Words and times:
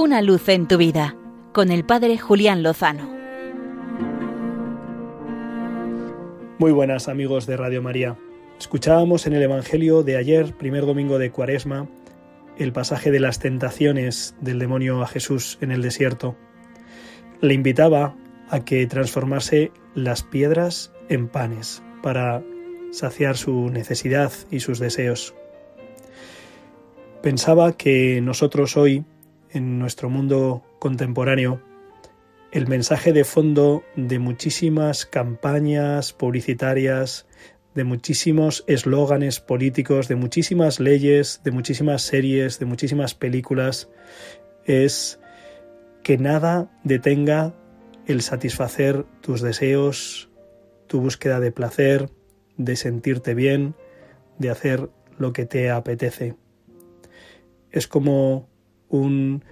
Una 0.00 0.22
luz 0.22 0.48
en 0.48 0.68
tu 0.68 0.78
vida 0.78 1.16
con 1.52 1.72
el 1.72 1.84
Padre 1.84 2.18
Julián 2.18 2.62
Lozano. 2.62 3.10
Muy 6.60 6.70
buenas 6.70 7.08
amigos 7.08 7.48
de 7.48 7.56
Radio 7.56 7.82
María. 7.82 8.16
Escuchábamos 8.60 9.26
en 9.26 9.32
el 9.32 9.42
Evangelio 9.42 10.04
de 10.04 10.16
ayer, 10.16 10.54
primer 10.54 10.86
domingo 10.86 11.18
de 11.18 11.32
Cuaresma, 11.32 11.88
el 12.58 12.72
pasaje 12.72 13.10
de 13.10 13.18
las 13.18 13.40
tentaciones 13.40 14.36
del 14.40 14.60
demonio 14.60 15.02
a 15.02 15.08
Jesús 15.08 15.58
en 15.62 15.72
el 15.72 15.82
desierto. 15.82 16.36
Le 17.40 17.54
invitaba 17.54 18.14
a 18.50 18.64
que 18.64 18.86
transformase 18.86 19.72
las 19.96 20.22
piedras 20.22 20.92
en 21.08 21.26
panes 21.26 21.82
para 22.04 22.44
saciar 22.92 23.36
su 23.36 23.68
necesidad 23.68 24.30
y 24.48 24.60
sus 24.60 24.78
deseos. 24.78 25.34
Pensaba 27.20 27.72
que 27.72 28.20
nosotros 28.20 28.76
hoy, 28.76 29.04
en 29.52 29.78
nuestro 29.78 30.10
mundo 30.10 30.64
contemporáneo, 30.78 31.62
el 32.50 32.66
mensaje 32.66 33.12
de 33.12 33.24
fondo 33.24 33.82
de 33.96 34.18
muchísimas 34.18 35.04
campañas 35.04 36.12
publicitarias, 36.12 37.26
de 37.74 37.84
muchísimos 37.84 38.64
eslóganes 38.66 39.40
políticos, 39.40 40.08
de 40.08 40.16
muchísimas 40.16 40.80
leyes, 40.80 41.40
de 41.44 41.50
muchísimas 41.50 42.02
series, 42.02 42.58
de 42.58 42.66
muchísimas 42.66 43.14
películas, 43.14 43.88
es 44.64 45.20
que 46.02 46.18
nada 46.18 46.70
detenga 46.84 47.54
el 48.06 48.22
satisfacer 48.22 49.04
tus 49.20 49.42
deseos, 49.42 50.30
tu 50.86 51.00
búsqueda 51.00 51.40
de 51.40 51.52
placer, 51.52 52.10
de 52.56 52.76
sentirte 52.76 53.34
bien, 53.34 53.74
de 54.38 54.50
hacer 54.50 54.90
lo 55.18 55.32
que 55.32 55.44
te 55.44 55.70
apetece. 55.70 56.34
Es 57.70 57.86
como 57.86 58.48
un 58.88 59.44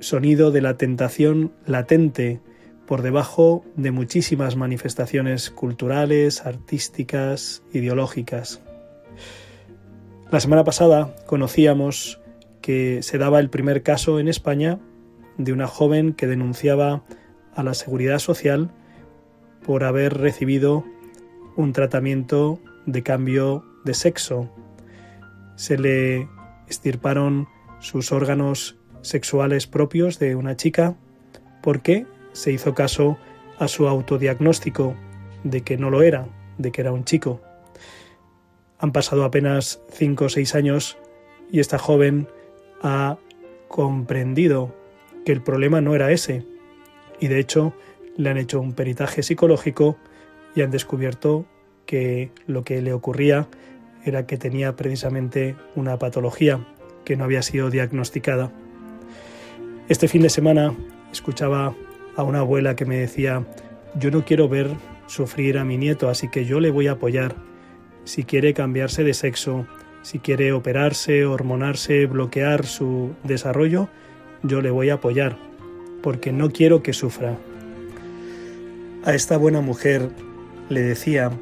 sonido 0.00 0.50
de 0.50 0.62
la 0.62 0.76
tentación 0.76 1.52
latente 1.66 2.40
por 2.86 3.02
debajo 3.02 3.64
de 3.76 3.92
muchísimas 3.92 4.56
manifestaciones 4.56 5.50
culturales, 5.50 6.44
artísticas, 6.44 7.62
ideológicas. 7.72 8.62
La 10.30 10.40
semana 10.40 10.64
pasada 10.64 11.14
conocíamos 11.26 12.20
que 12.60 13.02
se 13.02 13.18
daba 13.18 13.40
el 13.40 13.50
primer 13.50 13.82
caso 13.82 14.18
en 14.18 14.28
España 14.28 14.78
de 15.38 15.52
una 15.52 15.66
joven 15.66 16.12
que 16.12 16.26
denunciaba 16.26 17.04
a 17.54 17.62
la 17.62 17.74
seguridad 17.74 18.18
social 18.18 18.70
por 19.64 19.84
haber 19.84 20.18
recibido 20.18 20.84
un 21.56 21.72
tratamiento 21.72 22.60
de 22.86 23.02
cambio 23.02 23.64
de 23.84 23.94
sexo. 23.94 24.50
Se 25.56 25.78
le 25.78 26.28
estirparon 26.68 27.48
sus 27.80 28.12
órganos 28.12 28.76
sexuales 29.02 29.66
propios 29.66 30.18
de 30.18 30.36
una 30.36 30.56
chica 30.56 30.96
porque 31.62 32.06
se 32.32 32.52
hizo 32.52 32.74
caso 32.74 33.18
a 33.58 33.68
su 33.68 33.88
autodiagnóstico 33.88 34.94
de 35.44 35.62
que 35.62 35.76
no 35.76 35.90
lo 35.90 36.02
era, 36.02 36.28
de 36.58 36.70
que 36.70 36.80
era 36.80 36.92
un 36.92 37.04
chico. 37.04 37.40
Han 38.78 38.92
pasado 38.92 39.24
apenas 39.24 39.80
cinco 39.90 40.26
o 40.26 40.28
seis 40.28 40.54
años 40.54 40.96
y 41.50 41.60
esta 41.60 41.78
joven 41.78 42.28
ha 42.82 43.18
comprendido 43.68 44.74
que 45.24 45.32
el 45.32 45.42
problema 45.42 45.80
no 45.80 45.94
era 45.94 46.12
ese 46.12 46.46
y 47.18 47.28
de 47.28 47.38
hecho 47.38 47.74
le 48.16 48.30
han 48.30 48.38
hecho 48.38 48.60
un 48.60 48.72
peritaje 48.72 49.22
psicológico 49.22 49.96
y 50.54 50.62
han 50.62 50.70
descubierto 50.70 51.46
que 51.86 52.30
lo 52.46 52.64
que 52.64 52.80
le 52.80 52.92
ocurría 52.92 53.48
era 54.04 54.26
que 54.26 54.38
tenía 54.38 54.76
precisamente 54.76 55.56
una 55.76 55.98
patología 55.98 56.66
que 57.10 57.16
no 57.16 57.24
había 57.24 57.42
sido 57.42 57.70
diagnosticada. 57.70 58.52
Este 59.88 60.06
fin 60.06 60.22
de 60.22 60.30
semana 60.30 60.76
escuchaba 61.10 61.74
a 62.14 62.22
una 62.22 62.38
abuela 62.38 62.76
que 62.76 62.84
me 62.84 62.98
decía, 62.98 63.44
yo 63.96 64.12
no 64.12 64.24
quiero 64.24 64.48
ver 64.48 64.70
sufrir 65.08 65.58
a 65.58 65.64
mi 65.64 65.76
nieto, 65.76 66.08
así 66.08 66.28
que 66.28 66.44
yo 66.44 66.60
le 66.60 66.70
voy 66.70 66.86
a 66.86 66.92
apoyar. 66.92 67.34
Si 68.04 68.22
quiere 68.22 68.54
cambiarse 68.54 69.02
de 69.02 69.12
sexo, 69.12 69.66
si 70.02 70.20
quiere 70.20 70.52
operarse, 70.52 71.26
hormonarse, 71.26 72.06
bloquear 72.06 72.64
su 72.64 73.10
desarrollo, 73.24 73.88
yo 74.44 74.60
le 74.60 74.70
voy 74.70 74.90
a 74.90 74.94
apoyar, 74.94 75.36
porque 76.04 76.30
no 76.30 76.50
quiero 76.50 76.80
que 76.84 76.92
sufra. 76.92 77.36
A 79.04 79.14
esta 79.14 79.36
buena 79.36 79.60
mujer 79.60 80.10
le 80.68 80.82
decía 80.82 81.32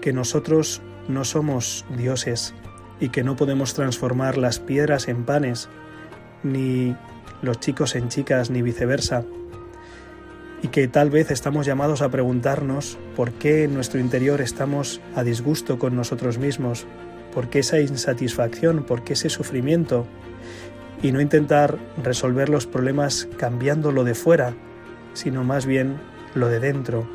que 0.00 0.12
nosotros 0.12 0.82
no 1.06 1.24
somos 1.24 1.86
dioses 1.96 2.52
y 3.00 3.10
que 3.10 3.22
no 3.22 3.36
podemos 3.36 3.74
transformar 3.74 4.36
las 4.38 4.58
piedras 4.58 5.08
en 5.08 5.24
panes, 5.24 5.68
ni 6.42 6.96
los 7.42 7.60
chicos 7.60 7.94
en 7.94 8.08
chicas, 8.08 8.50
ni 8.50 8.62
viceversa, 8.62 9.24
y 10.62 10.68
que 10.68 10.88
tal 10.88 11.10
vez 11.10 11.30
estamos 11.30 11.66
llamados 11.66 12.02
a 12.02 12.08
preguntarnos 12.08 12.98
por 13.14 13.32
qué 13.32 13.64
en 13.64 13.74
nuestro 13.74 14.00
interior 14.00 14.40
estamos 14.40 15.00
a 15.14 15.22
disgusto 15.22 15.78
con 15.78 15.94
nosotros 15.94 16.38
mismos, 16.38 16.86
por 17.32 17.48
qué 17.48 17.60
esa 17.60 17.80
insatisfacción, 17.80 18.84
por 18.84 19.04
qué 19.04 19.12
ese 19.12 19.30
sufrimiento, 19.30 20.06
y 21.00 21.12
no 21.12 21.20
intentar 21.20 21.78
resolver 22.02 22.48
los 22.48 22.66
problemas 22.66 23.28
cambiando 23.36 23.92
lo 23.92 24.02
de 24.02 24.14
fuera, 24.14 24.54
sino 25.12 25.44
más 25.44 25.64
bien 25.64 26.00
lo 26.34 26.48
de 26.48 26.58
dentro, 26.58 27.08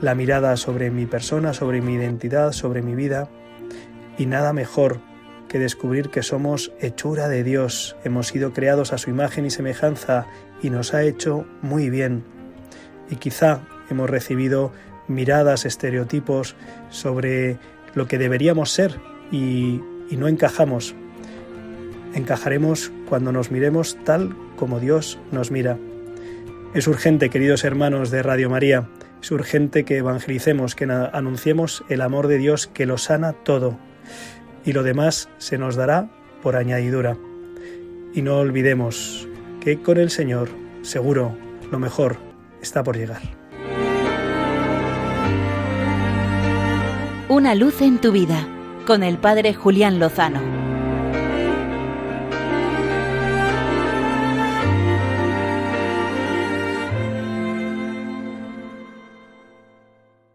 la 0.00 0.14
mirada 0.14 0.56
sobre 0.56 0.90
mi 0.90 1.06
persona, 1.06 1.54
sobre 1.54 1.80
mi 1.80 1.94
identidad, 1.94 2.52
sobre 2.52 2.82
mi 2.82 2.94
vida, 2.94 3.28
y 4.18 4.26
nada 4.26 4.52
mejor 4.52 5.00
que 5.48 5.58
descubrir 5.58 6.10
que 6.10 6.22
somos 6.22 6.72
hechura 6.80 7.28
de 7.28 7.44
Dios, 7.44 7.96
hemos 8.04 8.28
sido 8.28 8.52
creados 8.52 8.92
a 8.92 8.98
su 8.98 9.10
imagen 9.10 9.46
y 9.46 9.50
semejanza 9.50 10.26
y 10.62 10.70
nos 10.70 10.94
ha 10.94 11.02
hecho 11.04 11.46
muy 11.62 11.90
bien. 11.90 12.24
Y 13.10 13.16
quizá 13.16 13.60
hemos 13.90 14.10
recibido 14.10 14.72
miradas, 15.08 15.64
estereotipos 15.64 16.56
sobre 16.90 17.58
lo 17.94 18.08
que 18.08 18.18
deberíamos 18.18 18.70
ser 18.70 18.98
y, 19.30 19.80
no 20.10 20.28
encajamos. 20.28 20.94
Encajaremos 22.14 22.92
cuando 23.08 23.32
nos 23.32 23.50
miremos 23.50 23.98
tal 24.04 24.34
como 24.56 24.80
Dios 24.80 25.18
nos 25.32 25.50
mira. 25.50 25.78
Es 26.74 26.86
urgente, 26.88 27.28
queridos 27.28 27.64
hermanos 27.64 28.10
de 28.10 28.22
Radio 28.22 28.48
María, 28.48 28.88
es 29.20 29.30
urgente 29.30 29.84
que 29.84 29.98
evangelicemos, 29.98 30.74
que 30.74 30.84
anunciemos 30.84 31.84
el 31.88 32.00
amor 32.00 32.28
de 32.28 32.38
Dios 32.38 32.66
que 32.66 32.86
lo 32.86 32.98
sana 32.98 33.32
todo 33.32 33.78
y 34.64 34.72
lo 34.72 34.82
demás 34.82 35.28
se 35.38 35.58
nos 35.58 35.76
dará 35.76 36.08
por 36.42 36.56
añadidura. 36.56 37.16
Y 38.14 38.22
no 38.22 38.38
olvidemos 38.38 39.28
que 39.60 39.80
con 39.80 39.98
el 39.98 40.10
Señor, 40.10 40.48
seguro, 40.82 41.36
lo 41.70 41.78
mejor 41.78 42.16
está 42.60 42.82
por 42.82 42.96
llegar. 42.96 43.22
Una 47.28 47.54
luz 47.54 47.82
en 47.82 48.00
tu 48.00 48.12
vida 48.12 48.46
con 48.86 49.02
el 49.02 49.18
Padre 49.18 49.52
Julián 49.54 49.98
Lozano. 49.98 50.75